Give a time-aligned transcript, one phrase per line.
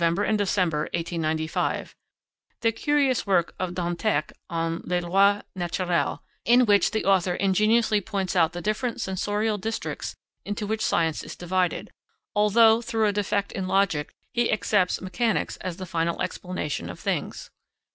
[0.03, 0.57] and Dec.
[0.57, 1.95] 1895);
[2.61, 8.35] the curious work of Dantec on les Lois Naturelles, in which the author ingeniously points
[8.35, 11.91] out the different sensorial districts into which science is divided,
[12.35, 17.51] although, through a defect in logic, he accepts mechanics as the final explanation of things.